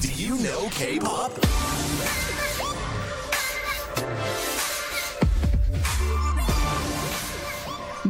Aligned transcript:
Do 0.00 0.12
you 0.12 0.36
know 0.42 0.68
K-pop? 0.72 1.32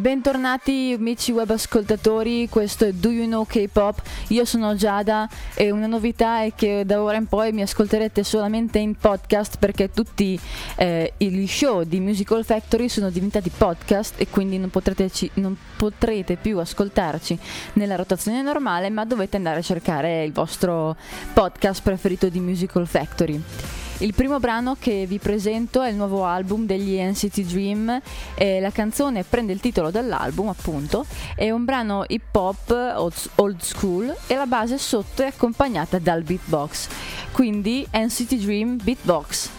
Bentornati 0.07 0.95
amici 0.97 1.33
web 1.33 1.51
ascoltatori, 1.51 2.49
questo 2.49 2.85
è 2.85 2.93
Do 2.93 3.11
You 3.11 3.27
Know 3.27 3.45
K-Pop, 3.45 4.01
io 4.29 4.45
sono 4.45 4.77
Giada 4.77 5.29
e 5.57 5.73
una 5.73 5.89
novità 5.89 6.45
è 6.45 6.53
che 6.55 6.85
da 6.87 7.03
ora 7.03 7.17
in 7.17 7.27
poi 7.27 7.51
mi 7.51 7.63
ascolterete 7.63 8.23
solamente 8.23 8.79
in 8.79 8.95
podcast 8.95 9.59
perché 9.59 9.91
tutti 9.91 10.39
eh, 10.77 11.13
gli 11.17 11.47
show 11.49 11.83
di 11.83 11.99
Musical 11.99 12.45
Factory 12.45 12.89
sono 12.89 13.11
diventati 13.11 13.51
podcast 13.51 14.21
e 14.21 14.29
quindi 14.29 14.59
non 14.59 14.71
potrete, 14.71 15.11
ci, 15.11 15.29
non 15.35 15.57
potrete 15.77 16.37
più 16.37 16.61
ascoltarci 16.61 17.37
nella 17.73 17.97
rotazione 17.97 18.43
normale 18.43 18.91
ma 18.91 19.05
dovete 19.05 19.37
andare 19.37 19.59
a 19.59 19.63
cercare 19.63 20.23
il 20.23 20.33
vostro 20.33 20.95
podcast 21.33 21.83
preferito 21.83 22.29
di 22.29 22.39
Musical 22.39 22.87
Factory. 22.87 23.43
Il 23.99 24.13
primo 24.13 24.39
brano 24.39 24.77
che 24.79 25.07
vi 25.07 25.19
presento 25.19 25.81
è 25.81 25.89
il 25.89 25.97
nuovo 25.97 26.27
album 26.27 26.67
degli 26.67 26.99
NCT 26.99 27.41
Dream, 27.41 28.01
eh, 28.35 28.61
la 28.61 28.71
canzone 28.71 29.25
prende 29.25 29.55
il 29.55 29.61
titolo 29.61 29.91
dall'album 29.91 30.49
appunto, 30.49 31.07
è 31.35 31.51
un 31.51 31.65
brano 31.65 32.05
hip 32.07 32.35
hop 32.35 32.71
old 33.37 33.61
school 33.61 34.15
e 34.27 34.35
la 34.35 34.47
base 34.47 34.77
sotto 34.77 35.23
è 35.23 35.27
accompagnata 35.27 35.99
dal 35.99 36.23
beatbox, 36.23 36.89
quindi 37.33 37.87
NCT 37.91 38.35
Dream 38.35 38.79
Beatbox. 38.83 39.51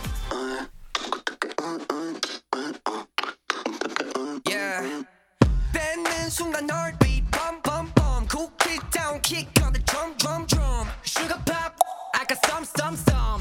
Yeah. 4.47 5.05
sugar 11.03 11.41
pop 11.45 11.79
I 12.13 12.25
got 12.27 12.45
some 12.45 12.65
some 12.65 12.95
some 12.95 13.36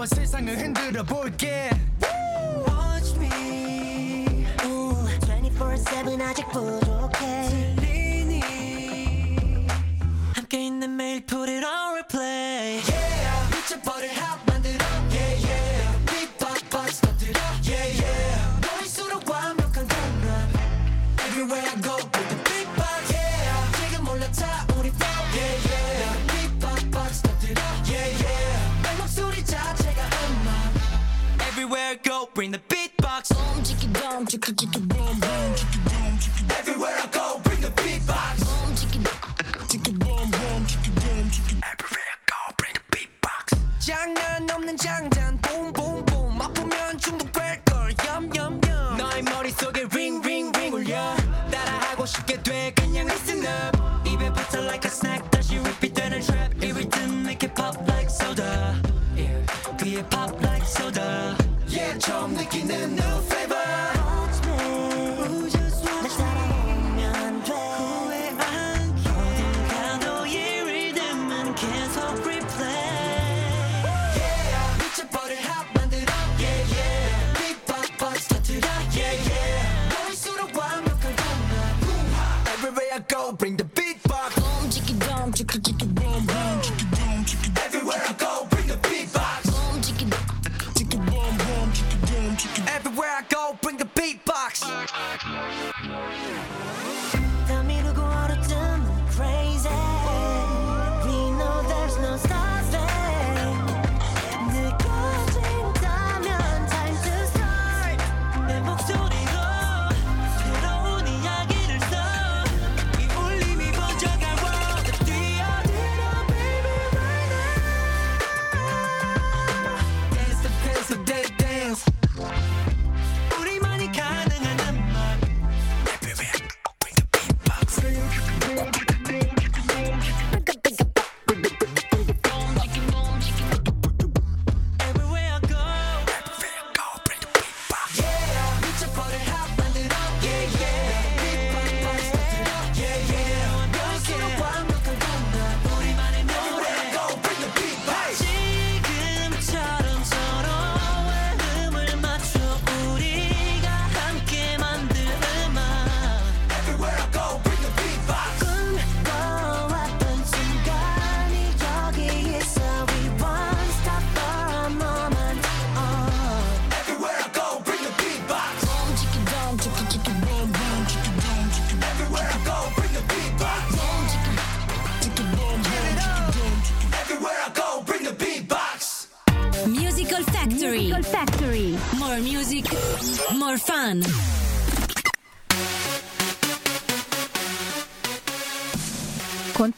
한번 0.00 0.18
세상을 0.18 0.56
흔들어 0.56 1.02
볼게. 1.02 1.68
Watch 2.66 3.14
me. 3.18 4.46
24-7 4.56 6.18
아직 6.22 6.48
부족해. 6.48 7.74
들리니? 7.76 8.40
함께 10.34 10.64
있는 10.64 10.96
매일 10.96 11.26
put 11.26 11.50
it 11.50 11.66
on 11.66 11.96
replay. 11.96 12.80
Yeah. 12.88 13.09
Everywhere 31.70 31.90
I 31.90 31.94
go, 32.02 32.28
bring 32.34 32.50
the 32.50 32.60
beat 32.68 32.89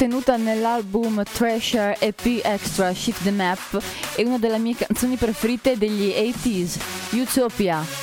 contenuta 0.03 0.37
nell'album 0.37 1.23
Treasure 1.23 1.97
EP 2.01 2.41
Extra 2.43 2.93
Shift 2.93 3.23
the 3.23 3.31
Map 3.31 3.81
è 4.17 4.23
una 4.25 4.37
delle 4.37 4.59
mie 4.59 4.75
canzoni 4.75 5.15
preferite 5.15 5.79
degli 5.79 6.09
80s, 6.09 6.81
Utopia. 7.13 8.02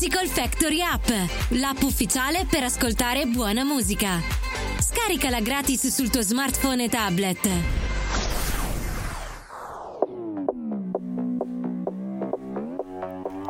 Musical 0.00 0.28
Factory 0.28 0.80
App, 0.80 1.08
l'app 1.58 1.82
ufficiale 1.82 2.46
per 2.48 2.62
ascoltare 2.62 3.26
buona 3.26 3.64
musica. 3.64 4.20
Scaricala 4.78 5.40
gratis 5.40 5.88
sul 5.88 6.08
tuo 6.08 6.22
smartphone 6.22 6.84
e 6.84 6.88
tablet. 6.88 7.48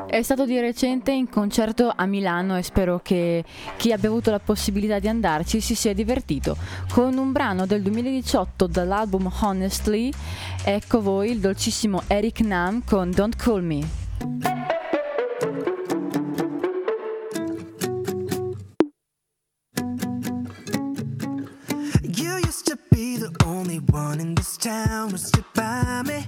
È 0.06 0.22
stato 0.22 0.46
di 0.46 0.58
recente 0.58 1.12
in 1.12 1.28
concerto 1.28 1.92
a 1.94 2.06
Milano 2.06 2.56
e 2.56 2.62
spero 2.62 2.98
che 3.02 3.44
chi 3.76 3.92
abbia 3.92 4.08
avuto 4.08 4.30
la 4.30 4.40
possibilità 4.40 4.98
di 4.98 5.08
andarci 5.08 5.60
si 5.60 5.74
sia 5.74 5.92
divertito. 5.92 6.56
Con 6.90 7.18
un 7.18 7.30
brano 7.30 7.66
del 7.66 7.82
2018 7.82 8.66
dall'album 8.66 9.30
Honestly, 9.42 10.10
ecco 10.64 11.02
voi 11.02 11.30
il 11.30 11.40
dolcissimo 11.40 12.04
Eric 12.06 12.40
Nam 12.40 12.82
con 12.86 13.10
Don't 13.10 13.36
Call 13.36 13.62
Me. 13.62 14.77
town 24.58 25.12
was 25.12 25.30
just 25.30 25.52
by 25.54 26.02
me. 26.02 26.26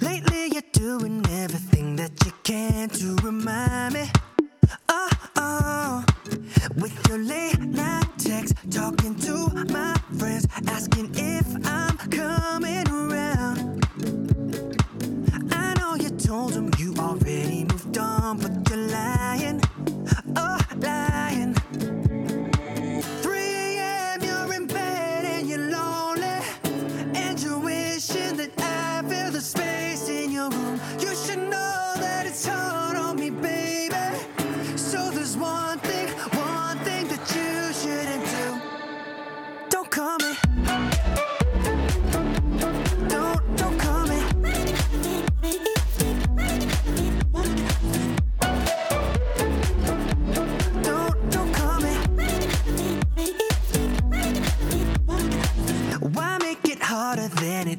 Lately, 0.00 0.48
you're 0.52 0.70
doing 0.72 1.24
everything 1.30 1.96
that 1.96 2.12
you 2.24 2.32
can 2.42 2.90
to 2.90 3.16
remind 3.22 3.94
me. 3.94 4.10
Oh, 4.88 5.10
oh. 5.36 6.04
With 6.76 7.08
your 7.08 7.18
late 7.18 7.60
night 7.60 8.08
texts, 8.18 8.54
talking 8.70 9.14
to 9.20 9.48
my 9.72 9.94
friends, 10.18 10.46
asking 10.66 11.12
if 11.14 11.46
I'm 11.66 11.96
coming 12.10 12.88
around. 12.88 13.86
I 15.50 15.74
know 15.78 15.94
you 15.94 16.10
told 16.10 16.52
them 16.52 16.70
you 16.78 16.94
already 16.98 17.64
moved 17.64 17.96
on, 17.96 18.38
but 18.38 18.68
you're 18.68 18.86
lying. 18.88 19.62
Oh, 20.36 20.58
lying. 20.76 21.56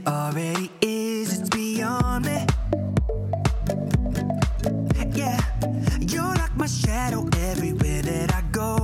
already 0.10 0.72
is, 0.82 1.40
it's 1.40 1.50
beyond 1.50 2.26
me. 2.26 2.46
Yeah, 5.14 5.40
you're 6.00 6.36
like 6.36 6.56
my 6.56 6.66
shadow 6.66 7.28
everywhere 7.38 8.02
that 8.02 8.34
I 8.34 8.42
go. 8.52 8.79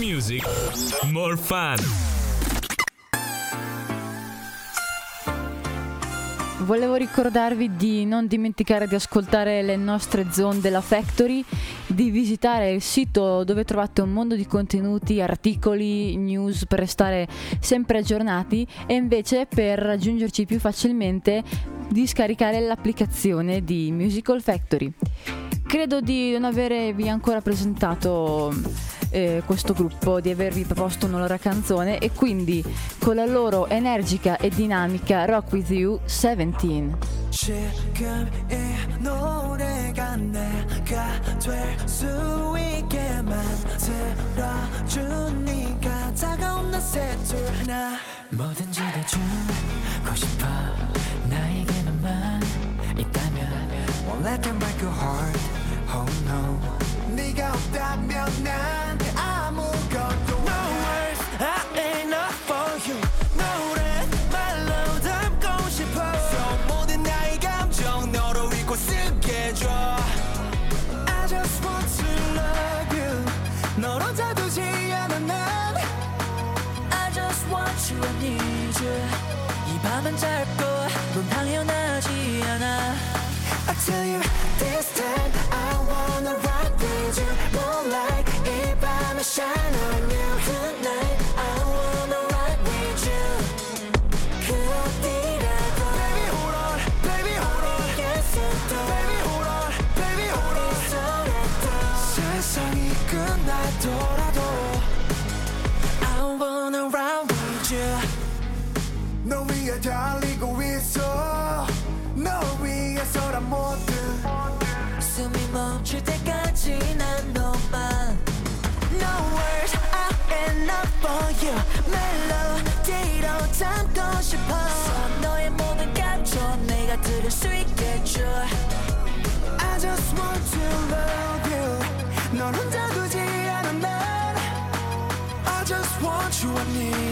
music, 0.00 0.42
more 1.12 1.36
fun. 1.36 1.76
Volevo 6.60 6.94
ricordarvi 6.94 7.76
di 7.76 8.06
non 8.06 8.26
dimenticare 8.26 8.88
di 8.88 8.94
ascoltare 8.94 9.60
le 9.60 9.76
nostre 9.76 10.28
zone 10.30 10.60
della 10.60 10.80
Factory, 10.80 11.44
di 11.86 12.08
visitare 12.08 12.72
il 12.72 12.80
sito 12.80 13.44
dove 13.44 13.64
trovate 13.64 14.00
un 14.00 14.10
mondo 14.10 14.36
di 14.36 14.46
contenuti, 14.46 15.20
articoli, 15.20 16.16
news 16.16 16.64
per 16.66 16.78
restare 16.78 17.28
sempre 17.60 17.98
aggiornati 17.98 18.66
e 18.86 18.94
invece 18.94 19.46
per 19.46 19.78
raggiungerci 19.80 20.46
più 20.46 20.58
facilmente 20.58 21.42
di 21.88 22.06
scaricare 22.06 22.60
l'applicazione 22.60 23.62
di 23.62 23.92
Musical 23.92 24.40
Factory 24.40 24.92
credo 25.70 26.00
di 26.00 26.32
non 26.32 26.44
avervi 26.44 27.08
ancora 27.08 27.40
presentato 27.40 28.52
eh, 29.10 29.42
questo 29.44 29.72
gruppo 29.72 30.20
di 30.20 30.30
avervi 30.30 30.64
proposto 30.64 31.06
una 31.06 31.18
loro 31.18 31.36
canzone 31.38 31.98
e 31.98 32.10
quindi 32.12 32.64
con 32.98 33.16
la 33.16 33.26
loro 33.26 33.66
energica 33.68 34.36
e 34.38 34.48
dinamica 34.48 35.24
Rock 35.24 35.52
With 35.52 35.70
You 35.70 36.00
17. 36.06 36.98
let 54.22 54.42
them 54.42 54.58
break 54.58 54.80
your 54.80 54.90
heart, 54.90 55.38
oh 55.88 56.06
no. 56.26 56.80
네가 57.16 57.52
없다면 57.52 58.44
난 58.44 58.89
you 78.00 78.06
I 78.06 78.12
need 78.22 78.84
you 78.84 78.94
이 79.74 79.78
밤은 79.82 80.16
짧고 80.16 80.64
넌 81.14 81.28
당연하지 81.28 82.42
않아 82.44 82.94
I 83.68 83.74
tell 83.84 84.14
you 84.14 84.20
this 84.58 84.92
time 84.94 85.29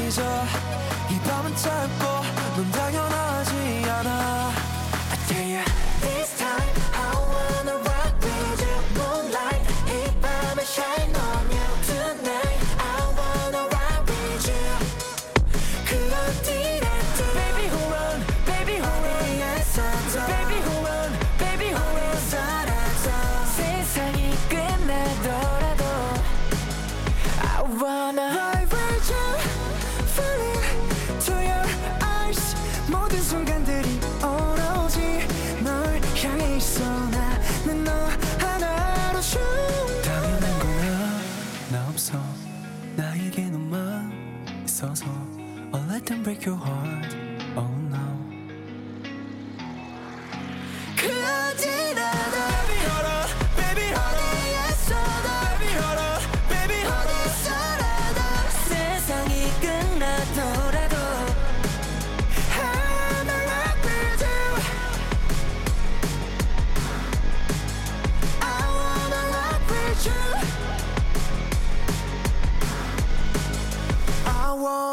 잊어 0.08 0.22
이 1.10 1.20
밤은 1.20 1.54
짧고 1.54 2.06
넌 2.56 2.72
don't 46.08 46.22
break 46.22 46.46
your 46.46 46.56
heart. 46.56 47.17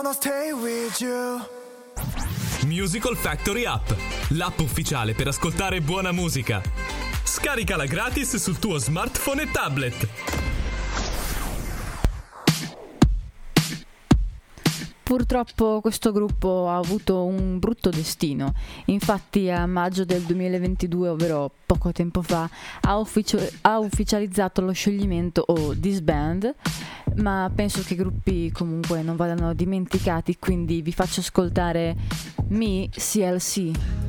wanna 0.05 0.13
stay 0.13 0.51
with 0.53 1.01
you. 1.01 1.41
Musical 2.67 3.15
Factory 3.15 3.65
App, 3.65 3.91
l'app 4.29 4.59
ufficiale 4.59 5.15
per 5.15 5.27
ascoltare 5.27 5.81
buona 5.81 6.11
musica. 6.11 6.61
Scaricala 7.23 7.85
gratis 7.85 8.35
sul 8.35 8.59
tuo 8.59 8.77
smartphone 8.77 9.41
e 9.43 9.51
tablet. 9.51 10.07
Purtroppo 15.05 15.81
questo 15.81 16.11
gruppo 16.11 16.67
ha 16.67 16.77
avuto 16.77 17.25
un 17.25 17.59
brutto 17.59 17.91
destino, 17.91 18.55
infatti 18.85 19.51
a 19.51 19.67
maggio 19.67 20.03
del 20.03 20.23
2022, 20.23 21.09
ovvero 21.09 21.51
poco 21.63 21.91
tempo 21.91 22.23
fa, 22.23 22.49
ha, 22.81 22.97
ufficio- 22.97 23.47
ha 23.61 23.77
ufficializzato 23.77 24.61
lo 24.61 24.71
scioglimento 24.71 25.43
o 25.45 25.75
disband, 25.75 26.55
ma 27.17 27.51
penso 27.53 27.83
che 27.83 27.93
i 27.93 27.97
gruppi 27.97 28.49
comunque 28.51 29.03
non 29.03 29.15
vadano 29.15 29.53
dimenticati, 29.53 30.37
quindi 30.39 30.81
vi 30.81 30.91
faccio 30.91 31.19
ascoltare 31.19 31.95
Me 32.47 32.89
CLC. 32.89 34.04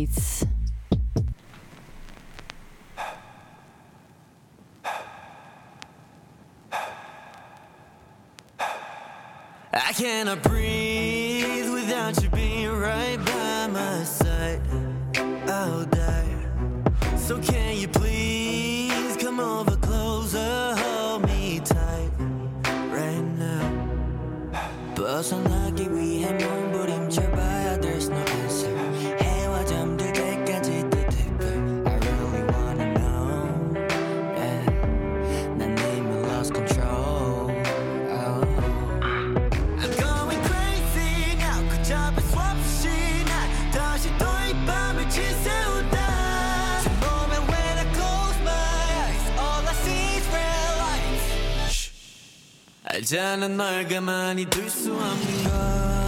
lights. 0.00 0.44
I 9.72 9.92
cannot 9.92 10.42
breathe. 10.42 10.59
알잖아 53.00 53.48
널 53.48 53.88
가만히 53.88 54.44
둘 54.44 54.68
수 54.68 54.92
없는 54.92 55.44
걸. 55.44 55.99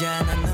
ya 0.00 0.45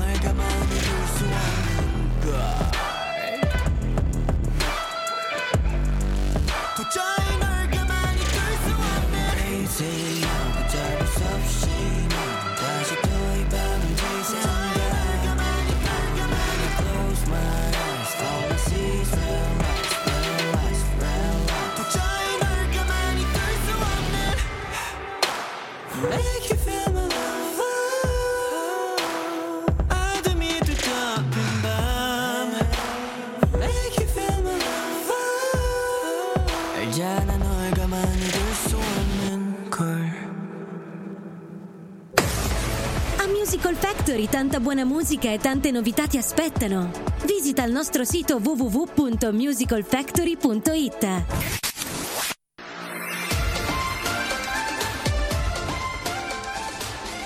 Quanta 44.53 44.71
buona 44.71 44.85
musica 44.85 45.31
e 45.31 45.39
tante 45.39 45.71
novità 45.71 46.05
ti 46.05 46.19
aspettano! 46.19 46.91
Visita 47.25 47.63
il 47.63 47.71
nostro 47.71 48.03
sito 48.03 48.37
www.musicalfactory.it. 48.37 51.23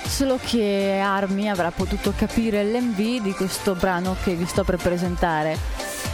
Solo 0.06 0.40
che 0.42 1.02
Armi 1.04 1.50
avrà 1.50 1.72
potuto 1.72 2.14
capire 2.16 2.64
l'MV 2.64 3.22
di 3.22 3.34
questo 3.34 3.76
brano 3.76 4.16
che 4.24 4.34
vi 4.36 4.46
sto 4.46 4.64
per 4.64 4.78
presentare. 4.78 5.58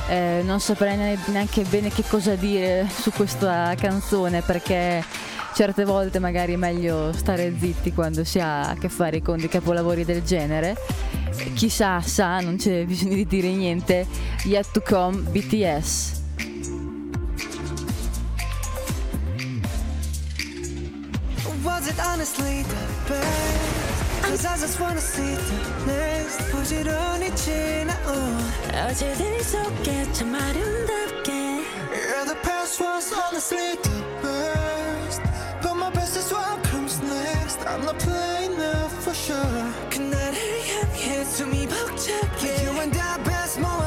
Eh, 0.09 0.41
non 0.43 0.59
saprei 0.59 0.97
neanche 1.27 1.61
bene 1.65 1.89
che 1.89 2.03
cosa 2.07 2.33
dire 2.33 2.89
su 2.89 3.11
questa 3.11 3.75
canzone 3.77 4.41
perché 4.41 5.05
certe 5.53 5.85
volte 5.85 6.19
magari 6.19 6.53
è 6.53 6.57
meglio 6.57 7.13
stare 7.13 7.53
zitti 7.57 7.93
quando 7.93 8.23
si 8.23 8.39
ha 8.39 8.69
a 8.69 8.73
che 8.75 8.89
fare 8.89 9.21
con 9.21 9.37
dei 9.37 9.49
capolavori 9.49 10.03
del 10.03 10.23
genere. 10.23 10.75
Chissà, 11.53 12.01
sa, 12.01 12.39
non 12.39 12.57
c'è 12.57 12.85
bisogno 12.85 13.15
di 13.15 13.25
dire 13.25 13.49
niente. 13.49 14.07
Yet 14.43 14.71
to 14.71 14.81
come 14.81 15.19
BTS. 15.29 16.21
Was 21.63 21.87
it 21.87 21.99
honestly 21.99 22.63
the 22.63 23.13
best? 23.13 23.73
Cause 24.23 24.45
I 24.45 24.57
just 24.57 24.79
wanna 24.79 24.99
see 24.99 25.35
the 25.35 25.91
next 25.91 26.51
부지런히 26.51 27.33
지나온 27.35 28.37
어제들이 28.89 29.43
속에 29.43 30.11
참 30.13 30.33
아름답게 30.33 31.31
Yeah, 31.93 32.25
the 32.25 32.35
past 32.41 32.81
was 32.81 33.13
honestly 33.13 33.75
the 33.83 34.03
best 34.21 35.21
But 35.63 35.75
my 35.75 35.89
best 35.91 36.17
is 36.17 36.31
what 36.31 36.61
comes 36.63 37.01
next. 37.01 37.59
I'm 37.65 37.85
not 37.85 37.97
playing 37.97 38.57
now 38.57 38.89
for 39.03 39.13
sure. 39.13 39.65
Can 39.89 40.11
그날 40.11 40.33
향해 40.33 41.23
숨이 41.23 41.67
벅차게 41.67 42.63
You 42.63 42.81
and 42.81 42.97
I 42.97 43.17
best 43.23 43.59
moment 43.59 43.82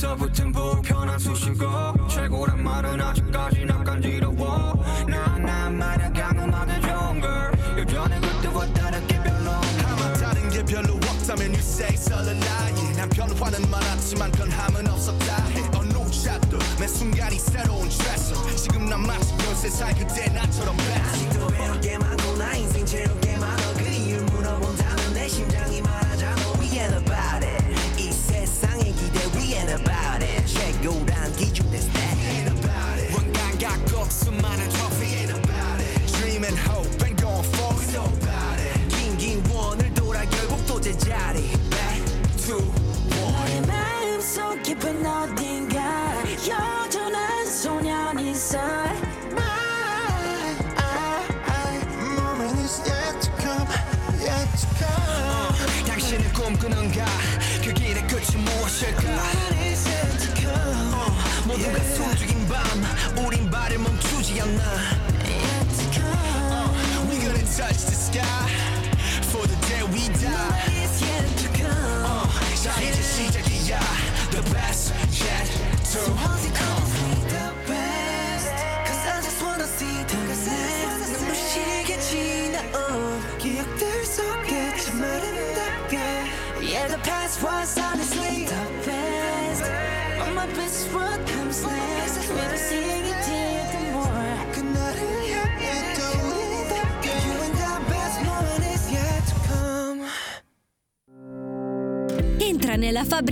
붙어붙은 0.00 0.52
불편한 0.52 1.18
수식어 1.18 1.94
최고란 2.08 2.62
말은 2.64 3.02
아직까지 3.02 3.66
나 3.66 3.84
간지러워. 3.84 4.82
나나 5.06 5.68
말야 5.68 6.10
강음하게 6.10 6.80
좋은 6.80 7.20
걸. 7.20 7.52
여전히 7.78 8.18
그때와 8.18 8.66
다르게 8.72 9.22
별로 9.22 9.50
하마 9.50 10.12
다른 10.14 10.48
게 10.48 10.64
별로 10.64 10.94
없다면 10.94 11.48
you 11.48 11.58
say 11.58 11.94
설레나이 11.94 12.96
난 12.96 13.10
변화는 13.10 13.70
많았지만 13.70 14.32
변함은 14.32 14.88
없었다. 14.88 15.36
해 15.48 15.68
어느 15.76 15.90
샷도 16.20 16.58
매 16.78 16.86
순간이 16.86 17.38
새로운 17.38 17.88
트레서 17.88 18.56
지금 18.56 18.88
난 18.88 19.00
마치 19.06 19.32
그 19.36 19.44
변세살 19.44 19.94
그때 19.94 20.28
나처럼 20.30 20.76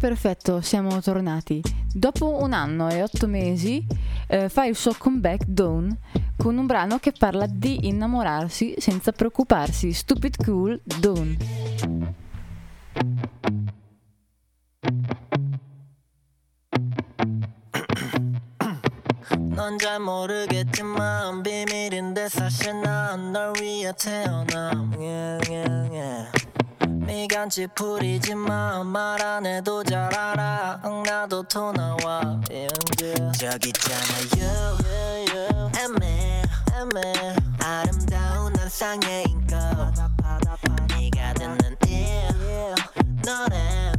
Perfetto, 0.00 0.60
siamo 0.60 1.00
tornati. 1.00 1.62
Dopo 1.92 2.42
un 2.42 2.52
anno 2.52 2.88
e 2.88 3.02
otto 3.02 3.26
mesi 3.26 3.84
eh, 4.28 4.48
fa 4.48 4.66
il 4.66 4.76
suo 4.76 4.94
comeback 4.96 5.44
Dawn 5.46 5.96
con 6.36 6.56
un 6.58 6.66
brano 6.66 6.98
che 6.98 7.12
parla 7.16 7.46
di 7.46 7.88
innamorarsi 7.88 8.74
senza 8.78 9.12
preoccuparsi. 9.12 9.92
Stupid 9.92 10.44
Cool 10.44 10.80
Dawn. 11.00 11.36
넌 19.56 19.78
잘 19.78 19.98
모르겠지만 20.00 21.42
비밀인데 21.42 22.28
사실 22.28 22.78
난 22.82 23.32
널 23.32 23.54
위해 23.60 23.90
태어남 23.98 24.92
yeah, 25.00 25.40
yeah, 25.50 25.88
yeah. 25.90 26.49
미간치 27.11 27.67
풀이지만 27.75 28.87
말안 28.87 29.45
해도 29.45 29.83
잘 29.83 30.15
알아. 30.15 30.79
응, 30.85 31.03
나도 31.03 31.43
토 31.43 31.73
나와. 31.73 32.39
저기 33.37 33.67
있잖아요 33.67 34.77
애매 35.77 36.41
애매. 36.73 37.35
아름다운 37.59 38.55
한상의 38.55 39.25
인거 39.27 39.57
네가 40.95 41.33
듣는 41.33 41.75
일. 41.85 42.75
너란 43.25 43.93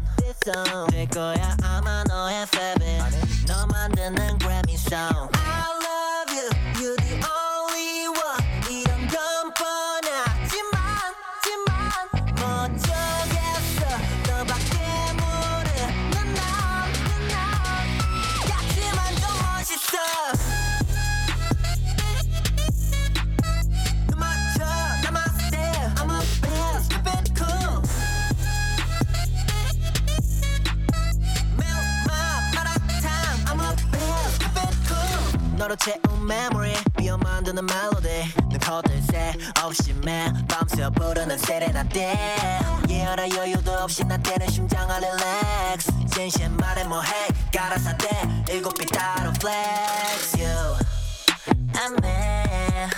될 0.90 1.06
거야 1.10 1.54
아마 1.62 2.02
너의 2.04 2.44
favorite. 2.44 3.44
너 3.46 3.66
만드는 3.66 4.38
Grammy 4.38 4.72
song. 4.74 5.28
I 5.34 5.68
love 5.84 6.32
you. 6.32 6.48
You 6.80 6.96
the 6.96 7.20
only 7.28 8.08
one 8.08 8.41
너로 35.62 35.76
채운 35.76 36.00
memory. 36.28 36.74
비어 36.96 37.16
만드는 37.18 37.64
멜로디 37.64 38.08
내 38.50 38.58
코들 38.58 39.00
새 39.02 39.32
없이 39.62 39.92
매 40.04 40.32
밤새 40.48 40.90
부르는 40.90 41.38
세레나데. 41.38 42.58
예열할 42.88 43.30
여유도 43.30 43.70
없이 43.70 44.04
나 44.04 44.16
때는 44.16 44.48
심장 44.48 44.90
아 44.90 44.96
relax. 44.96 45.92
진심 46.12 46.56
말해 46.56 46.82
뭐해? 46.82 47.28
가라사대. 47.54 48.08
일곱 48.50 48.76
빛 48.76 48.86
따로 48.86 49.30
flex. 49.36 50.36
You 50.36 50.76
and 51.78 52.04
me. 52.04 52.88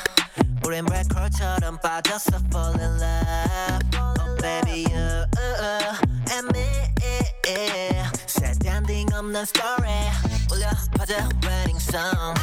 우린 0.65 0.87
블랙홀처럼 0.87 1.79
빠졌어 1.83 2.39
fall 2.47 2.81
in 2.81 2.99
love. 2.99 3.81
Oh 3.99 4.37
baby 4.41 4.87
you 4.91 5.27
and 6.33 6.49
me. 6.55 6.65
standing 8.27 9.13
없는 9.15 9.43
story 9.43 10.34
울려 10.64 10.70
퍼져 10.98 11.16
wedding 11.44 11.80
song 11.80 12.36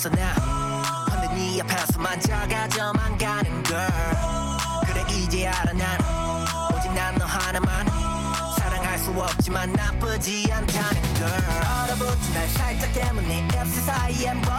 없어 0.00 0.08
난 0.08 0.34
근데 1.10 1.28
네 1.34 1.60
앞에서 1.60 1.98
만져가져만 2.00 3.18
가는 3.18 3.62
girl 3.64 3.86
그래 4.86 5.04
이제 5.10 5.46
알아 5.46 5.74
난. 5.74 5.98
오직 6.74 6.90
난 6.94 7.14
너 7.18 7.26
하나만. 7.26 7.86
사랑할 8.58 8.98
수 8.98 9.10
없지만 9.10 9.70
나쁘지 9.74 10.50
않다는 10.50 11.02
girl 11.16 11.44
얼어붙은 11.84 12.32
날 12.32 12.48
살짝 12.48 12.92
때문에 12.94 13.46
입술 13.48 13.82
사이엔 13.82 14.40
뭐 14.40 14.54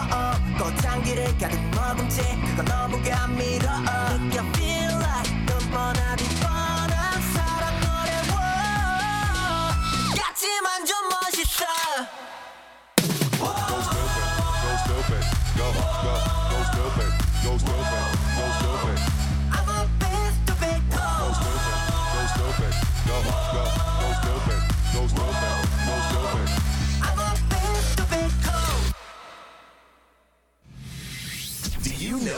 꽃향기를 0.58 1.36
가득 1.38 1.60
머금 1.74 2.08
채. 2.08 2.22
그거 2.46 2.62
너무 2.62 3.02
감미로워. 3.02 3.80
느껴 3.80 4.42
feel 4.54 4.92
like 4.94 5.46
넌 5.46 5.58
뻔하디 5.72 6.24
뻔한 6.38 7.20
사랑 7.34 7.80
노래. 7.80 8.22
같지만 10.22 10.86
좀 10.86 10.91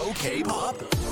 OK 0.04 0.42
Pop. 0.44 1.03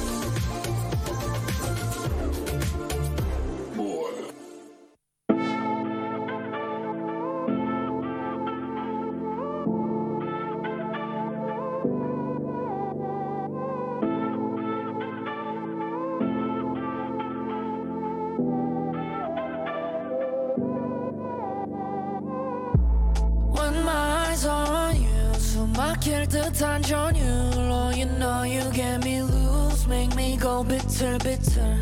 are 26.31 26.31
on 26.31 26.31
you 26.31 26.31
숨막힐 26.31 26.31
듯한 26.31 26.81
전율로 26.81 27.93
You 27.95 28.05
know 28.17 28.43
you 28.43 28.71
get 28.71 29.03
me 29.03 29.21
loose 29.21 29.47
lose, 29.77 29.87
make 29.87 30.15
me 30.15 30.37
go 30.37 30.63
bitter, 30.63 31.17
bitter. 31.19 31.77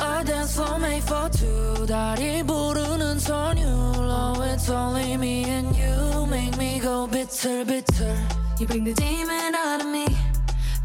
A 0.00 0.24
dance 0.24 0.54
floor 0.54 0.78
made 0.78 1.02
for 1.02 1.28
two. 1.30 1.86
다리 1.86 2.42
부르는 2.42 3.18
소녀. 3.18 3.66
Oh, 3.66 4.42
it's 4.42 4.68
only 4.70 5.16
me 5.16 5.44
and 5.44 5.76
you. 5.76 6.26
Make 6.26 6.56
me 6.56 6.80
go 6.80 7.06
bitter, 7.06 7.64
bitter. 7.64 8.16
You 8.58 8.66
bring 8.66 8.84
the 8.84 8.94
demon 8.94 9.54
out 9.54 9.80
of 9.80 9.88
me. 9.88 10.06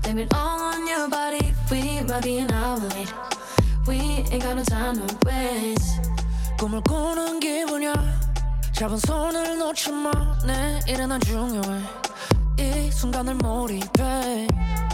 Blame 0.04 0.20
it 0.20 0.34
all 0.34 0.60
on 0.60 0.88
your 0.88 1.10
body. 1.10 1.54
We 1.72 2.02
might 2.02 2.24
be 2.24 2.40
an 2.40 2.52
hour 2.52 2.78
late. 2.78 3.14
We 3.88 3.98
ain't 4.32 4.44
got 4.44 4.56
no 4.56 4.64
time 4.64 4.96
to 4.96 5.18
waste. 5.26 6.02
꿈을 6.58 6.82
꾸는 6.82 7.40
기분이야. 7.40 7.94
잡은 8.74 8.98
손을 8.98 9.58
놓지 9.58 9.92
마. 9.92 10.12
내 10.46 10.80
일은 10.88 11.12
안 11.12 11.20
중요해. 11.22 12.05
이 12.86 12.92
순간을 12.92 13.36
몰입해. 13.36 14.48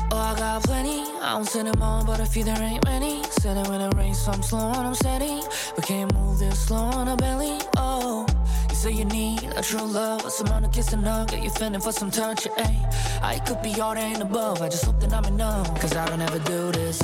Oh, 0.10 0.18
I 0.18 0.36
got 0.36 0.64
plenty. 0.64 1.04
I 1.22 1.34
don't 1.34 1.46
say 1.46 1.64
them 1.64 1.82
all, 1.82 2.04
but 2.06 2.22
if 2.22 2.36
you 2.38 2.46
there 2.46 2.62
ain't 2.62 2.84
many. 2.86 3.24
Said 3.42 3.58
it 3.58 3.68
when 3.68 3.82
it 3.82 3.94
rains, 3.96 4.20
so 4.20 4.32
I'm 4.32 4.42
slow 4.42 4.72
and 4.72 4.88
I'm 4.88 4.96
steady. 4.96 5.42
We 5.76 5.84
can't 5.84 6.14
move 6.14 6.40
this 6.40 6.58
slow 6.68 6.90
on 6.96 7.10
a 7.10 7.18
belly. 7.18 7.60
Oh, 7.76 8.26
you 8.70 8.76
say 8.76 8.92
you 8.92 9.04
need 9.06 9.44
a 9.58 9.62
true 9.62 9.84
love, 9.84 10.22
someone 10.32 10.64
to 10.64 10.70
kiss 10.70 10.94
and 10.94 11.06
hug. 11.06 11.32
Get 11.32 11.44
you 11.44 11.50
feeling 11.50 11.82
for 11.82 11.92
some 11.92 12.10
touch, 12.10 12.48
eh? 12.58 12.74
I 13.22 13.40
could 13.40 13.62
be 13.62 13.80
all 13.82 13.96
there 13.96 14.08
and 14.08 14.22
above. 14.22 14.62
I 14.62 14.70
just 14.70 14.86
hope 14.86 15.00
that 15.02 15.12
I'm 15.14 15.26
enough, 15.26 15.68
cause 15.82 15.94
I 15.96 16.06
don't 16.08 16.22
ever 16.22 16.40
do 16.40 16.72
this. 16.72 17.02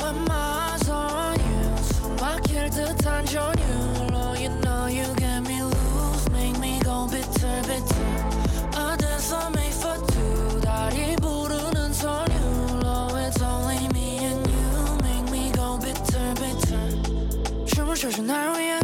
When 0.00 0.16
my 0.24 0.72
eyes 0.72 0.88
on 0.88 1.38
you, 1.38 1.64
숨막힐 1.92 2.70
듯한 2.70 3.26
전율. 3.26 4.14
Oh, 4.14 4.34
you 4.34 4.48
know 4.64 4.86
you 4.86 5.04
get 5.16 5.42
me 5.46 5.62
loose, 5.62 6.28
make 6.30 6.58
me 6.58 6.80
go 6.82 7.06
bitter, 7.06 7.62
bitter. 7.68 8.17
bitter. 17.98 17.98
춤을 17.98 17.98
춰줘 17.98 18.22
날 18.22 18.58
위해 18.58 18.78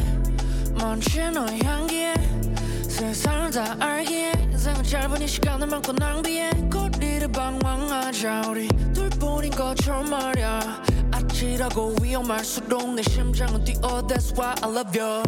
멈춘 0.75 1.33
너의 1.33 1.63
향기에 1.63 2.15
세상을 2.89 3.51
다 3.53 3.77
알기에 3.79 4.33
인생은 4.51 4.83
짧은 4.83 5.23
이 5.23 5.29
시간을 5.29 5.69
많고 5.69 5.93
낭비해 5.93 6.51
거리를 6.69 7.29
방황하자 7.29 8.43
우리 8.49 8.67
둘뿐인 8.93 9.53
것처럼 9.53 10.11
말야 10.11 10.83
아찔하고 11.13 11.97
위험할수록 12.03 12.95
내 12.95 13.03
심장은 13.03 13.65
뛰어 13.65 14.03
That's 14.07 14.37
why 14.37 14.55
I 14.61 14.69
love 14.69 14.99
you 14.99 15.23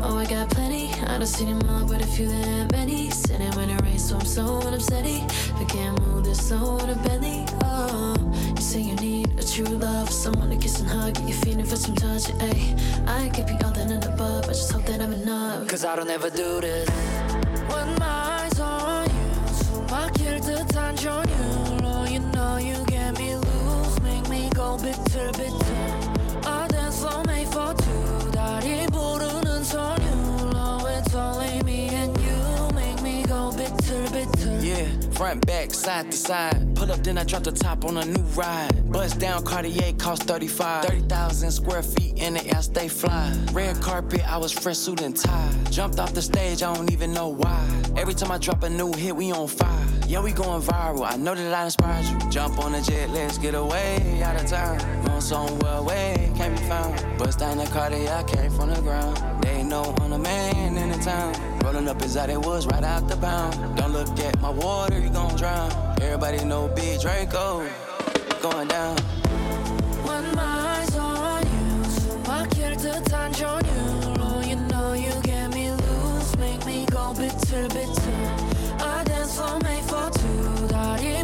Oh, 0.00 0.16
I 0.16 0.26
got 0.26 0.48
plenty. 0.50 0.90
I 1.08 1.18
don't 1.18 1.26
see 1.26 1.44
them 1.44 1.60
all, 1.68 1.84
but 1.84 2.00
a 2.00 2.06
few 2.06 2.28
there 2.28 2.46
ain't 2.46 2.70
many. 2.70 3.10
Sitting 3.10 3.50
when 3.56 3.68
it 3.68 3.82
rains, 3.82 4.08
so 4.08 4.14
I'm 4.14 4.24
so 4.24 4.60
unupsetty. 4.60 5.26
We 5.58 5.64
can't 5.66 5.98
move 6.06 6.11
this 6.32 6.48
slow 6.48 6.78
on 6.80 6.90
a 6.90 6.94
belly. 6.96 7.46
Oh, 7.64 8.14
you 8.56 8.62
say 8.62 8.80
you 8.80 8.96
need 8.96 9.38
a 9.38 9.44
true 9.46 9.76
love, 9.78 10.10
someone 10.10 10.50
to 10.50 10.56
kiss 10.56 10.80
and 10.80 10.88
hug. 10.88 11.18
You're 11.26 11.38
feeling 11.44 11.64
for 11.64 11.76
some 11.76 11.94
touch, 11.94 12.24
ayy. 12.48 12.74
I 13.06 13.28
could 13.30 13.46
be 13.46 13.54
all 13.64 13.72
that 13.72 13.90
and 13.90 14.04
above. 14.04 14.44
I 14.44 14.48
just 14.48 14.72
hope 14.72 14.84
that 14.86 15.00
I'm 15.00 15.12
enough. 15.12 15.66
Cause 15.68 15.84
I 15.84 15.96
don't 15.96 16.10
ever 16.10 16.30
do 16.30 16.60
this 16.60 16.88
When 17.68 17.88
my 17.98 18.40
eyes 18.40 18.58
on 18.60 19.06
you 19.06 19.28
숨막힐 19.62 20.40
듯한 20.40 20.96
전율 20.96 21.24
Oh, 21.84 22.04
you 22.08 22.20
know 22.32 22.56
you 22.58 22.76
get 22.86 23.18
me 23.18 23.36
loose 23.36 24.00
Make 24.02 24.28
me 24.28 24.50
go 24.54 24.78
bitter, 24.78 25.30
bitter 25.32 25.91
Yeah, 34.73 34.89
front, 35.11 35.45
back, 35.45 35.71
side 35.71 36.09
to 36.09 36.17
side. 36.17 36.75
Pull 36.75 36.91
up, 36.91 37.03
then 37.03 37.19
I 37.19 37.23
drop 37.23 37.43
the 37.43 37.51
top 37.51 37.85
on 37.85 37.97
a 37.97 38.05
new 38.05 38.23
ride. 38.33 38.91
Bust 38.91 39.19
down, 39.19 39.45
Cartier 39.45 39.93
cost 39.99 40.23
35. 40.23 40.85
30,000 40.85 41.51
square 41.51 41.83
feet 41.83 42.17
in 42.17 42.33
the 42.33 42.43
air, 42.47 42.61
stay 42.63 42.87
fly. 42.87 43.31
Red 43.51 43.79
carpet, 43.81 44.27
I 44.27 44.37
was 44.37 44.51
fresh 44.51 44.77
suit 44.77 45.01
and 45.01 45.15
tie. 45.15 45.53
Jumped 45.69 45.99
off 45.99 46.15
the 46.15 46.23
stage, 46.23 46.63
I 46.63 46.73
don't 46.73 46.91
even 46.91 47.13
know 47.13 47.27
why. 47.27 47.83
Every 47.95 48.15
time 48.15 48.31
I 48.31 48.39
drop 48.39 48.63
a 48.63 48.69
new 48.69 48.91
hit, 48.93 49.15
we 49.15 49.31
on 49.31 49.47
fire. 49.47 49.92
Yeah, 50.13 50.19
we 50.19 50.31
going 50.31 50.61
viral. 50.61 51.11
I 51.11 51.17
know 51.17 51.33
that 51.33 51.51
I 51.51 51.65
inspired 51.65 52.05
you. 52.05 52.29
Jump 52.29 52.59
on 52.59 52.73
the 52.73 52.81
jet, 52.81 53.09
let's 53.09 53.39
get 53.39 53.55
away 53.55 54.21
out 54.21 54.39
of 54.39 54.45
town. 54.45 54.77
Going 55.03 55.21
somewhere 55.21 55.77
away, 55.77 56.31
can't 56.35 56.55
be 56.55 56.61
found. 56.65 57.17
Bust 57.17 57.39
down 57.39 57.57
the 57.57 57.65
car, 57.65 57.89
that 57.89 58.07
I 58.07 58.21
came 58.31 58.51
from 58.51 58.69
the 58.69 58.79
ground. 58.81 59.17
They 59.41 59.49
ain't 59.49 59.69
no 59.69 59.81
other 60.01 60.19
man 60.19 60.77
in 60.77 60.89
the 60.91 60.99
town. 60.99 61.33
Rolling 61.63 61.87
up 61.87 61.99
as 62.03 62.15
out 62.15 62.29
it 62.29 62.39
was 62.39 62.67
right 62.67 62.83
out 62.83 63.07
the 63.07 63.17
pound. 63.17 63.75
Don't 63.75 63.91
look 63.91 64.07
at 64.19 64.39
my 64.39 64.51
water, 64.51 64.99
you 64.99 65.09
gon' 65.09 65.35
drown. 65.35 65.71
Everybody 65.99 66.45
know 66.45 66.67
Big 66.67 67.01
Draco 67.01 67.67
going 68.39 68.67
down. 68.67 68.95
When 70.05 70.35
my 70.35 70.77
eyes 70.77 70.95
are 70.95 71.17
on 71.17 71.41
you, 71.41 71.83
so 71.89 72.21
I 72.27 72.45
care 72.51 72.75
to 72.75 73.01
touch 73.01 73.41
on 73.41 73.65
you. 73.65 74.21
Oh, 74.21 74.43
you 74.45 74.57
know 74.57 74.93
you 74.93 75.11
get 75.23 75.51
me 75.55 75.71
loose, 75.71 76.37
make 76.37 76.63
me 76.67 76.85
go 76.85 77.15
bitter, 77.15 77.67
bitter. 77.69 78.52
A 78.83 79.01
dance 79.05 79.35
floor 79.35 79.59
made 79.63 79.85
for 79.85 80.09
two 80.11 80.67
다리 80.67 81.22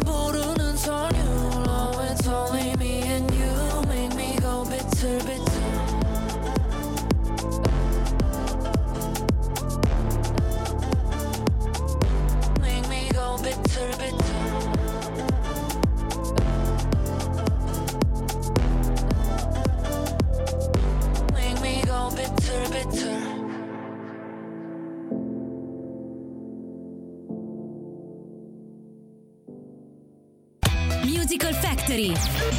Musical 31.04 31.54
Factory. 31.54 32.12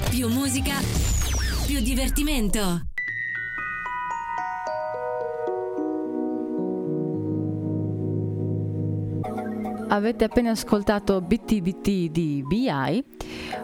Più 0.10 0.28
musica, 0.28 0.76
più 1.66 1.80
divertimento. 1.80 2.82
Avete 9.90 10.24
appena 10.24 10.52
ascoltato 10.52 11.22
BTBT 11.22 12.10
di 12.10 12.44
BI, 12.48 13.04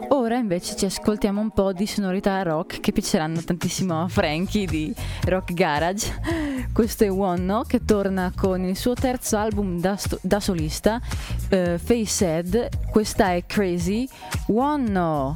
ora 0.09 0.36
invece 0.36 0.75
ci 0.75 0.86
ascoltiamo 0.86 1.39
un 1.39 1.51
po' 1.51 1.71
di 1.71 1.88
sonorità 1.88 2.41
rock 2.43 2.80
che 2.80 2.91
piaceranno 2.91 3.41
tantissimo 3.41 4.03
a 4.03 4.07
Frankie 4.07 4.65
di 4.65 4.93
Rock 5.25 5.53
Garage. 5.53 6.47
Questo 6.78 7.05
è 7.05 7.09
Wonno 7.09 7.63
che 7.63 7.84
torna 7.86 8.32
con 8.36 8.63
il 8.63 8.78
suo 8.78 8.93
terzo 8.93 9.36
album 9.36 9.80
da, 9.80 9.95
sto- 9.95 10.19
da 10.21 10.39
solista, 10.39 11.01
eh, 11.49 11.80
Face 11.80 12.23
Head. 12.23 12.69
Questa 12.91 13.32
è 13.34 13.43
Crazy. 13.47 14.07
Wonno! 14.45 15.36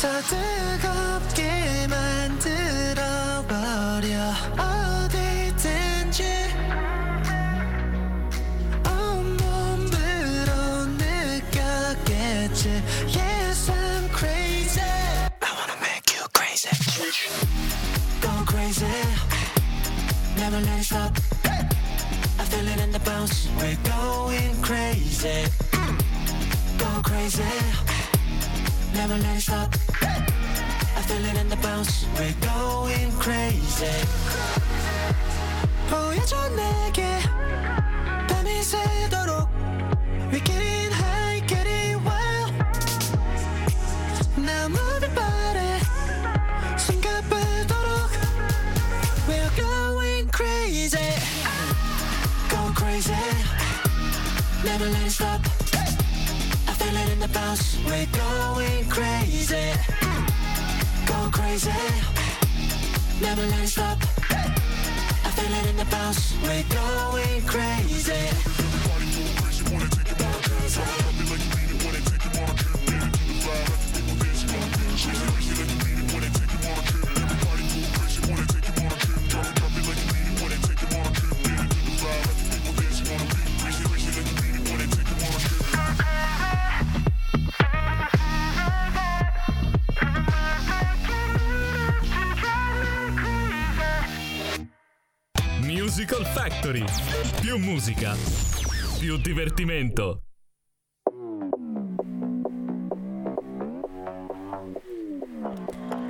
더 0.00 0.08
뜨겁게 0.22 1.86
만들어버려. 1.88 3.54
어 4.58 4.99
Never 20.49 20.59
let 20.59 20.79
it 20.79 20.83
stop 20.83 21.15
I 22.39 22.43
feel 22.49 22.67
it 22.67 22.79
in 22.81 22.91
the 22.91 22.99
bounce 22.99 23.47
We're 23.57 23.77
going 23.83 24.61
crazy 24.61 25.45
Go 26.77 27.01
crazy 27.03 27.43
Never 28.93 29.17
let 29.17 29.37
it 29.37 29.41
stop 29.41 29.73
I 30.01 31.01
feel 31.07 31.25
it 31.25 31.37
in 31.37 31.49
the 31.49 31.57
bounce 31.57 32.05
We're 32.17 32.33
going 32.41 33.11
crazy 33.19 33.95
보여줘 35.89 36.49
내게 36.49 37.19
밤이 38.27 38.63
새도록 38.63 39.49
We 40.31 40.39
getting 40.41 40.68
crazy 53.02 53.14
Never 54.62 54.84
let 54.84 55.06
it 55.06 55.10
stop. 55.10 55.40
I 56.68 56.72
feel 56.74 56.94
it 56.94 57.12
in 57.12 57.20
the 57.20 57.28
bounce. 57.28 57.78
We're 57.86 58.06
going 58.12 58.88
crazy. 58.90 59.72
Go 61.06 61.30
crazy. 61.32 61.70
Never 63.22 63.42
let 63.42 63.60
it 63.60 63.68
stop. 63.68 63.98
I 64.30 65.30
feel 65.30 65.54
it 65.54 65.70
in 65.70 65.76
the 65.78 65.86
bounce. 65.86 66.34
We're 66.42 66.64
going 66.68 67.42
crazy 67.46 68.59
Factory. 96.70 96.84
Più 97.40 97.58
musica. 97.58 98.14
Più 98.98 99.16
divertimento. 99.16 100.22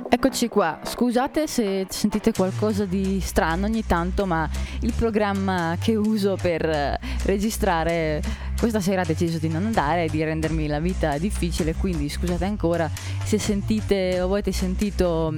Eccoci 0.07 0.49
qua, 0.49 0.79
scusate 0.83 1.47
se 1.47 1.87
sentite 1.89 2.31
qualcosa 2.31 2.85
di 2.85 3.19
strano 3.21 3.65
ogni 3.65 3.83
tanto, 3.85 4.27
ma 4.27 4.47
il 4.81 4.93
programma 4.93 5.77
che 5.81 5.95
uso 5.95 6.37
per 6.39 6.63
eh, 6.63 6.99
registrare 7.23 8.21
questa 8.61 8.79
sera 8.79 9.01
ha 9.01 9.05
deciso 9.05 9.39
di 9.39 9.47
non 9.47 9.65
andare 9.65 10.03
e 10.03 10.09
di 10.09 10.23
rendermi 10.23 10.67
la 10.67 10.79
vita 10.79 11.17
difficile, 11.17 11.73
quindi 11.73 12.07
scusate 12.09 12.45
ancora 12.45 12.87
se 13.23 13.39
sentite 13.39 14.21
o 14.21 14.31
avete 14.31 14.51
sentito 14.51 15.33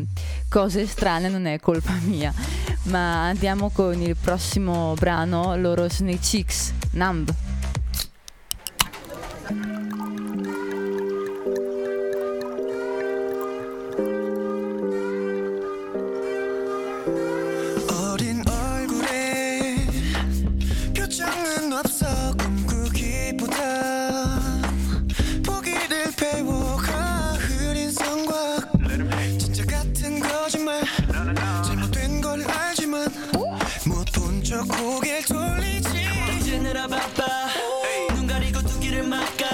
cose 0.49 0.85
strane, 0.85 1.29
non 1.29 1.45
è 1.45 1.57
colpa 1.61 1.93
mia. 2.03 2.33
Ma 2.87 3.27
andiamo 3.27 3.69
con 3.69 4.01
il 4.01 4.17
prossimo 4.17 4.93
brano, 4.99 5.55
loro 5.55 5.87
sono 5.87 6.11
i 6.11 6.19
Chicks, 6.19 6.73
Numb. 6.91 7.52
못본척 33.85 34.67
고개를 34.67 35.23
돌리지. 35.23 35.89
당신으로 36.27 36.87
바빠. 36.87 37.25
눈 38.15 38.27
가리고 38.27 38.61
두 38.61 38.79
귀를 38.79 39.03
막아 39.03 39.52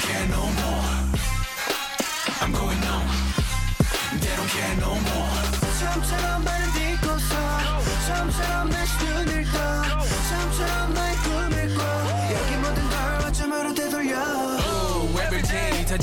care 0.00 0.26
no 0.28 0.36
more. 0.36 0.87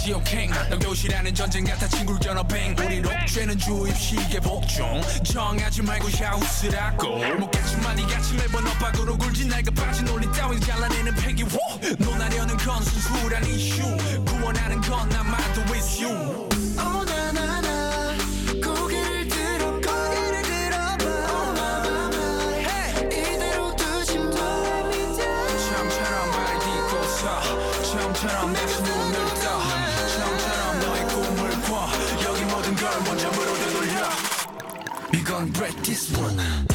지옥행 0.06 0.52
넌 0.70 0.78
교실하는 0.78 1.34
전쟁 1.34 1.64
같아 1.64 1.88
친구를 1.88 2.20
겨눠 2.20 2.44
뱅. 2.44 2.76
우리로 2.78 3.10
죄는 3.28 3.58
주입식의 3.58 4.40
복종. 4.40 5.02
정하지 5.24 5.82
말고 5.82 6.12
샤우스라고. 6.12 7.18
못겠지만 7.40 7.98
이같이 7.98 8.36
매번 8.36 8.68
엇박으로 8.68 9.18
굴지 9.18 9.48
날가 9.48 9.72
빠진 9.72 10.06
논리 10.06 10.32
따윈 10.32 10.60
잘라내는 10.60 11.16
패기. 11.16 11.42
워! 11.42 11.58
논하려는 11.98 12.56
건 12.56 12.84
순수한 12.84 13.44
이슈. 13.48 13.82
구원하는 14.26 14.80
건 14.82 15.12
아마도 15.12 15.62
with 15.72 16.04
you 16.06 16.50
break 35.52 35.76
this 35.84 36.10
one 36.18 36.75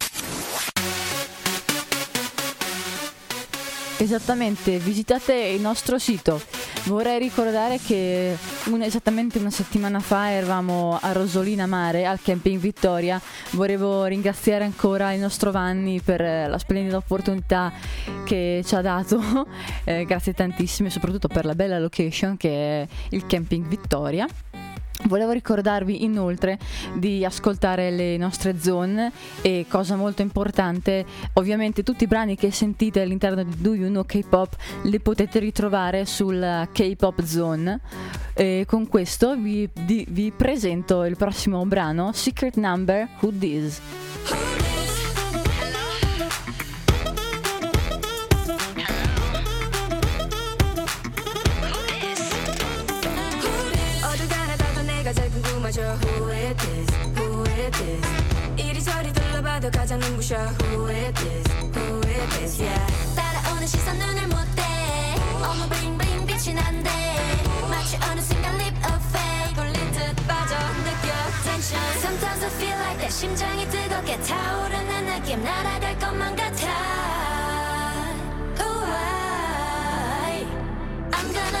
Esattamente, 4.01 4.79
visitate 4.79 5.35
il 5.35 5.61
nostro 5.61 5.99
sito. 5.99 6.41
Vorrei 6.85 7.19
ricordare 7.19 7.77
che 7.77 8.35
un- 8.65 8.81
esattamente 8.81 9.37
una 9.37 9.51
settimana 9.51 9.99
fa 9.99 10.31
eravamo 10.31 10.97
a 10.99 11.11
Rosolina 11.11 11.67
Mare 11.67 12.07
al 12.07 12.19
Camping 12.19 12.59
Vittoria. 12.59 13.21
Volevo 13.51 14.05
ringraziare 14.05 14.63
ancora 14.63 15.13
il 15.13 15.19
nostro 15.21 15.51
Vanni 15.51 16.01
per 16.01 16.19
eh, 16.19 16.47
la 16.47 16.57
splendida 16.57 16.97
opportunità 16.97 17.71
che 18.25 18.63
ci 18.65 18.73
ha 18.73 18.81
dato. 18.81 19.21
Eh, 19.83 20.05
grazie 20.05 20.33
tantissimo 20.33 20.87
e 20.87 20.91
soprattutto 20.91 21.27
per 21.27 21.43
la 21.43 21.55
bella 21.55 21.79
location 21.79 22.37
che 22.37 22.49
è 22.81 22.87
il 23.09 23.25
Camping 23.25 23.65
Vittoria. 23.67 24.27
Volevo 25.05 25.31
ricordarvi 25.31 26.03
inoltre 26.03 26.59
di 26.93 27.25
ascoltare 27.25 27.89
le 27.89 28.17
nostre 28.17 28.59
zone 28.59 29.11
e 29.41 29.65
cosa 29.67 29.95
molto 29.95 30.21
importante, 30.21 31.05
ovviamente 31.33 31.81
tutti 31.83 32.03
i 32.03 32.07
brani 32.07 32.35
che 32.35 32.51
sentite 32.51 33.01
all'interno 33.01 33.43
di 33.43 33.55
Do 33.57 33.73
You 33.73 33.87
Know 33.87 34.05
K-Pop 34.05 34.55
li 34.83 34.99
potete 34.99 35.39
ritrovare 35.39 36.05
sul 36.05 36.67
K-Pop 36.71 37.23
Zone. 37.23 37.79
E 38.33 38.65
con 38.67 38.87
questo 38.87 39.35
vi, 39.35 39.67
di- 39.73 40.05
vi 40.09 40.31
presento 40.31 41.03
il 41.03 41.17
prossimo 41.17 41.65
brano, 41.65 42.11
Secret 42.13 42.55
Number 42.55 43.07
Who 43.19 43.31
This. 43.37 44.80
궁금하죠 55.71 55.81
Who 55.81 56.29
is 56.31 56.55
this? 56.57 56.87
Who 57.15 57.43
is 57.43 57.71
this? 57.71 58.07
이리저리 58.57 59.13
둘러봐도 59.13 59.71
가장 59.71 59.99
눈부셔 59.99 60.35
Who 60.35 60.89
is 60.89 61.13
this? 61.13 61.51
Who 61.75 61.99
is 62.07 62.37
this? 62.37 62.61
Yeah 62.61 63.15
따라오는 63.15 63.65
시선 63.67 63.97
눈을 63.97 64.27
못대 64.27 64.61
어머 65.41 65.67
bling 65.69 65.97
bling 65.97 66.27
빛이 66.27 66.53
난대 66.53 66.89
마치 67.69 67.97
어느 68.09 68.19
순간 68.21 68.55
leap 68.55 68.75
of 68.85 69.01
faith 69.09 69.59
홀린 69.59 69.91
듯 69.93 70.15
빠져 70.27 70.55
느껴 70.83 71.09
tension 71.43 71.81
Sometimes 71.99 72.43
I 72.43 72.49
feel 72.59 72.77
like 72.77 73.01
내 73.01 73.09
심장이 73.09 73.67
뜨겁게 73.69 74.19
타오르는 74.19 75.05
느낌 75.05 75.41
날아갈 75.41 75.97
것만 75.99 76.35
같아 76.35 76.67
Ooh, 78.59 78.85
I, 78.85 79.20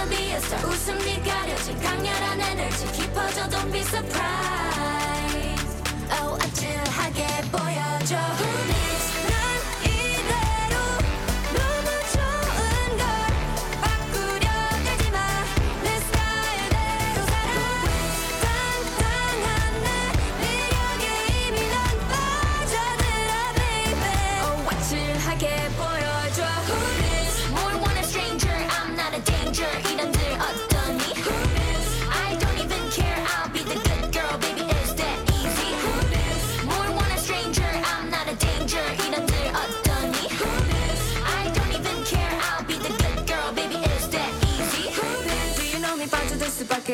Gonna 0.01 0.15
be 0.15 0.31
a 0.31 0.41
star 0.41 0.65
웃음이 0.65 1.21
가려진 1.21 1.79
강렬한 1.79 2.41
에너지 2.41 2.91
깊어져 2.91 3.47
Don't 3.49 3.71
be 3.71 3.81
surprised 3.81 4.17
Oh 6.09 6.41
아찔하게 6.41 7.27
보여줘 7.51 8.80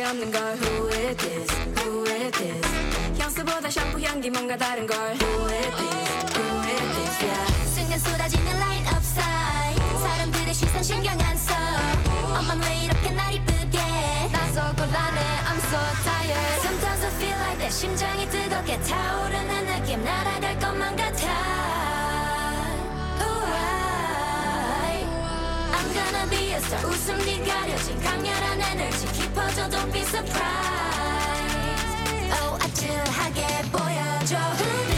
없는 0.07 0.31
걸 0.31 0.41
Who 0.41 0.87
is 0.89 1.17
this? 1.17 1.51
Who 1.79 2.05
is 2.05 2.31
this? 2.31 3.19
향수보다 3.19 3.69
샴푸 3.69 3.99
향기 3.99 4.29
뭔가 4.29 4.55
다른 4.55 4.87
걸 4.87 4.97
Who 4.97 5.45
is 5.49 5.75
this? 5.75 6.37
Who 6.37 6.59
is 6.63 6.87
this? 6.95 7.23
Yeah 7.25 7.65
순간 7.75 7.99
쏟아지는 7.99 8.45
line 8.55 8.87
up 8.87 9.03
side 9.03 9.99
사람들의 9.99 10.53
시선 10.53 10.83
신경 10.83 11.19
안써 11.19 11.53
엄만 12.39 12.61
왜 12.63 12.85
이렇게 12.85 13.11
날 13.11 13.33
이쁘게 13.33 13.79
나서 14.31 14.73
곤란해 14.75 15.21
I'm 15.45 15.59
so 15.67 15.79
tired 16.03 16.61
Sometimes 16.61 17.03
I 17.03 17.11
feel 17.19 17.37
like 17.39 17.57
내 17.59 17.69
심장이 17.69 18.29
뜨겁게 18.29 18.79
타오르는 18.79 19.65
느낌 19.65 20.03
날아갈 20.03 20.59
것만 20.59 20.95
같아 20.95 21.76
I'm 26.27 26.33
gonna 26.33 26.45
be 26.45 26.51
a 26.51 26.59
star 26.59 26.85
웃음이 26.85 27.39
가려진 27.45 28.01
강렬한 28.01 28.59
에너지 28.59 29.05
깊어져 29.13 29.69
Don't 29.69 29.91
be 29.93 30.01
surprised 30.01 30.37
Oh 32.41 32.57
아찔하게 32.61 33.63
보여줘 33.71 34.96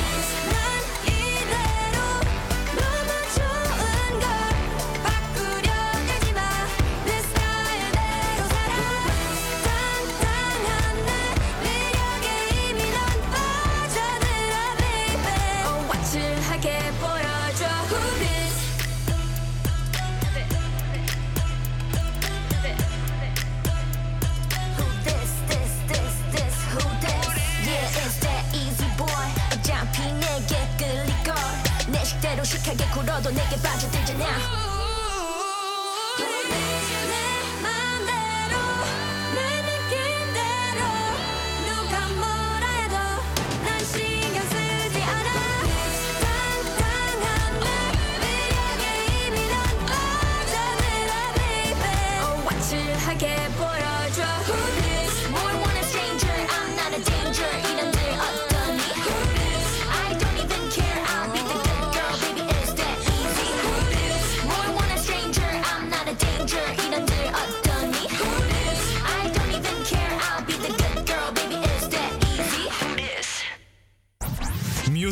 식하게 32.70 32.86
굴어도 32.91 33.30
내게 33.32 33.55
빠져들잖아. 33.61 34.68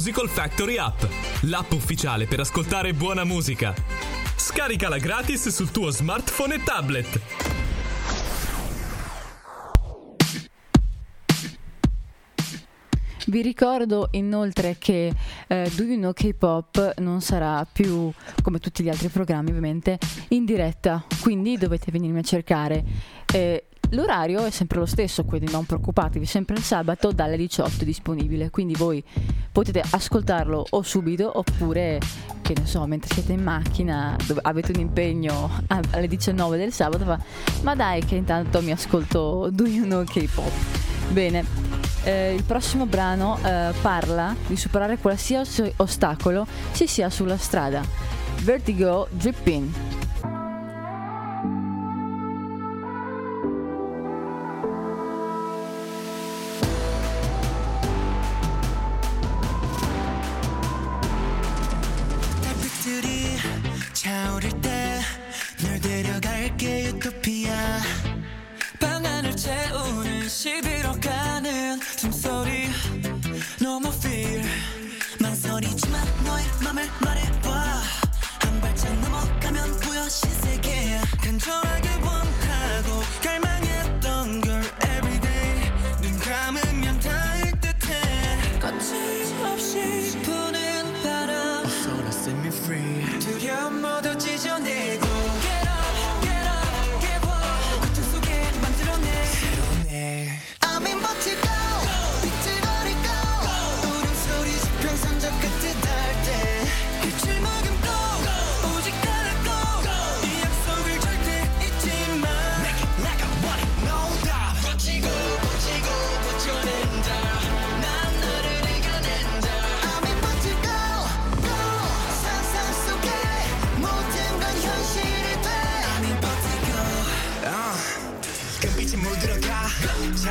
Musical 0.08 0.30
Factory 0.30 0.78
App, 0.78 1.03
l'app 1.41 1.70
ufficiale 1.74 2.28
per 2.28 2.39
ascoltare 2.39 2.93
buona 2.93 3.26
musica. 3.26 3.76
Scaricala 4.38 4.99
gratis 4.99 5.49
sul 5.49 5.70
tuo 5.70 5.89
smartphone 5.89 6.55
e 6.55 6.64
tablet. 6.64 7.20
Vi 13.26 13.41
ricordo 13.41 14.08
inoltre 14.12 14.78
che 14.80 15.14
eh, 15.45 15.72
Do 15.76 15.84
You 15.84 15.97
Know 15.97 16.14
K-Pop 16.14 16.93
non 16.99 17.20
sarà 17.20 17.68
più, 17.70 18.10
come 18.41 18.60
tutti 18.60 18.84
gli 18.84 18.89
altri 18.89 19.10
programmi 19.10 19.49
ovviamente, 19.49 19.97
in 20.30 20.45
diretta, 20.45 21.03
quindi 21.20 21.58
dovete 21.58 21.91
venirmi 21.91 22.20
a 22.20 22.24
cercare. 22.24 22.82
Eh, 23.34 23.66
L'orario 23.92 24.44
è 24.44 24.50
sempre 24.50 24.80
lo 24.80 24.86
stesso, 24.86 25.24
quindi 25.24 25.50
non 25.52 25.66
preoccupatevi, 25.66 26.26
sempre 26.26 26.56
il 26.58 26.64
sabato 26.64 27.12
dalle 27.12 27.38
18 27.38 27.82
è 27.82 27.86
disponibile, 27.86 28.50
quindi 28.50 28.74
voi 28.74 29.02
potete 29.52 29.82
ascoltarlo 29.90 30.66
o 30.70 30.82
subito 30.82 31.32
oppure, 31.34 32.00
che 32.42 32.54
ne 32.58 32.66
so, 32.66 32.86
mentre 32.86 33.14
siete 33.14 33.32
in 33.32 33.44
macchina, 33.44 34.16
avete 34.42 34.74
un 34.74 34.82
impegno 34.82 35.50
alle 35.68 36.08
19 36.08 36.58
del 36.58 36.74
sabato, 36.74 37.06
ma, 37.06 37.20
ma 37.62 37.76
dai 37.76 38.04
che 38.04 38.16
intanto 38.16 38.62
mi 38.62 38.72
ascolto 38.72 39.50
Do 39.52 39.66
You 39.66 39.86
Know 39.86 40.04
K-Pop. 40.04 40.52
Bene, 41.10 41.46
eh, 42.04 42.34
il 42.34 42.44
prossimo 42.44 42.86
brano 42.86 43.38
eh, 43.42 43.74
parla 43.82 44.36
di 44.48 44.58
superare 44.58 44.98
qualsiasi 44.98 45.72
ostacolo 45.78 46.46
si 46.72 46.88
sia 46.88 47.10
sulla 47.10 47.38
strada. 47.38 47.82
Vertigo 48.42 49.08
Dripping. 49.12 50.07
차오를 64.18 64.49
때 64.61 64.99
널 65.61 65.80
데려갈게 65.80 66.86
유토피아. 66.86 67.53
방안을 68.80 69.36
채우는 69.36 70.28
시비로 70.28 70.93
가는 70.99 71.80
숨소리. 71.97 72.68
너무 73.61 73.89
feel 73.93 74.43
망설이지만 75.22 76.01
너의 76.26 76.45
맘을 76.63 76.89
말해봐. 76.99 77.49
한 78.41 78.61
발짝 78.61 78.91
넘어가면 79.01 79.80
보여 79.82 80.09
신세계. 80.09 80.99
간절하게 81.24 81.89
원하고 82.01 83.03
갈망했 83.24 83.66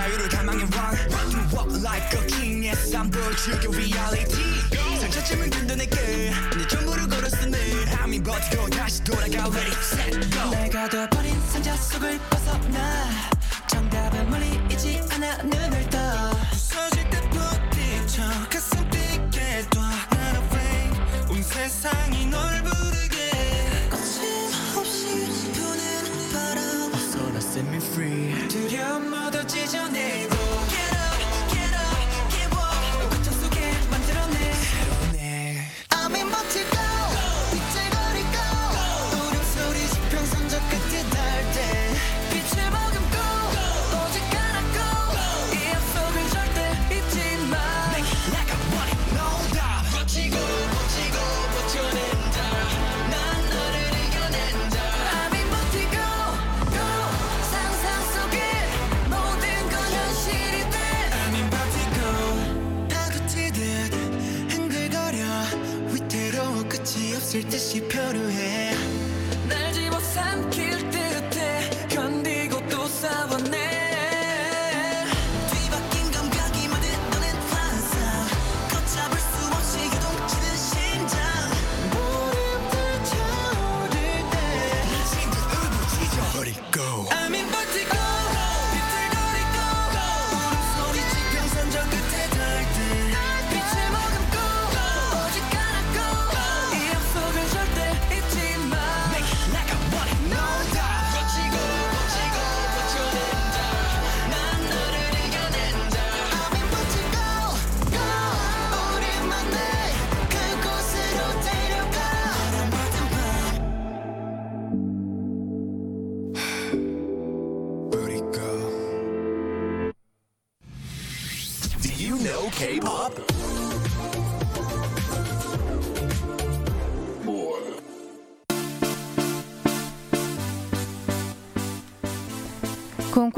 자유를 0.07 0.29
갈망해 0.29 0.63
run. 0.63 0.95
You 1.33 1.43
walk 1.53 1.73
like 1.83 2.15
a 2.15 2.27
king 2.29 2.65
yes 2.65 2.95
I'm 2.95 3.11
보여줄게 3.11 3.67
reality. 3.67 5.01
상처쯤은 5.01 5.51
든든하게 5.51 6.33
내 6.57 6.67
전부를 6.69 7.09
걸었으니 7.09 7.57
I'm 8.03 8.23
버티고 8.23 8.71
다시 8.71 9.03
돌아가 9.03 9.49
ready 9.51 9.73
set 9.83 10.31
go. 10.31 10.51
내가 10.51 10.89
둬버린 10.89 11.35
상자 11.49 11.77
속을 11.77 12.21
벗어나. 12.31 13.05
정답은 13.67 14.31
멀리 14.31 14.61
있지 14.71 15.01
않아 15.11 15.43
눈을 15.43 15.91
떠. 15.91 15.99
부서질 16.53 17.11
때 17.11 17.21
부딪혀 17.29 18.23
가슴 18.49 18.89
뛰게 18.91 19.67
둬난 19.71 20.37
away 20.37 20.91
온 21.31 21.43
세상이 21.43 22.27
널 22.27 22.63
부르 22.63 23.06
듯이 67.45 67.80
표류해 67.89 68.66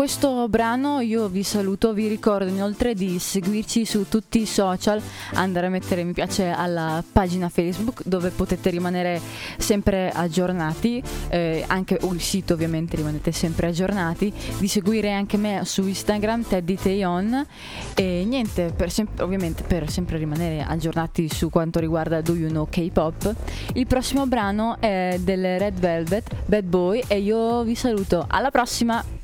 questo 0.09 0.49
brano 0.49 1.01
io 1.01 1.29
vi 1.29 1.43
saluto, 1.43 1.93
vi 1.93 2.09
ricordo 2.09 2.49
inoltre 2.49 2.95
di 2.95 3.19
seguirci 3.19 3.85
su 3.85 4.09
tutti 4.09 4.41
i 4.41 4.47
social, 4.47 5.03
andare 5.35 5.67
a 5.67 5.69
mettere 5.69 6.03
mi 6.03 6.15
piace 6.15 6.49
alla 6.49 7.05
pagina 7.13 7.51
Facebook 7.51 8.01
dove 8.07 8.31
potete 8.31 8.71
rimanere 8.71 9.21
sempre 9.59 10.11
aggiornati, 10.11 11.03
eh, 11.29 11.63
anche 11.67 11.99
il 12.01 12.21
sito 12.23 12.55
ovviamente 12.55 12.97
rimanete 12.97 13.33
sempre 13.33 13.67
aggiornati, 13.67 14.33
di 14.57 14.67
seguire 14.67 15.13
anche 15.13 15.37
me 15.37 15.61
su 15.67 15.87
Instagram 15.87 16.43
Teddy 16.43 16.77
Taeyon 16.77 17.47
e 17.95 18.25
niente, 18.27 18.73
per 18.75 18.91
sem- 18.91 19.11
ovviamente 19.21 19.63
per 19.63 19.91
sempre 19.91 20.17
rimanere 20.17 20.65
aggiornati 20.67 21.29
su 21.29 21.51
quanto 21.51 21.81
riguarda 21.81 22.23
Do 22.23 22.35
You 22.35 22.49
Know 22.49 22.67
K-Pop. 22.67 23.35
Il 23.75 23.87
prossimo 23.87 24.27
brano 24.27 24.79
è 24.81 25.19
del 25.21 25.59
Red 25.59 25.79
Velvet, 25.79 26.35
Bad 26.47 26.65
Boy 26.65 27.03
e 27.07 27.19
io 27.19 27.63
vi 27.63 27.75
saluto, 27.75 28.25
alla 28.27 28.51
prossima! 28.51 29.18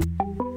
you 0.00 0.51